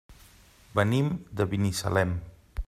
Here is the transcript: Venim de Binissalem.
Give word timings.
Venim 0.79 1.11
de 1.41 1.49
Binissalem. 1.53 2.17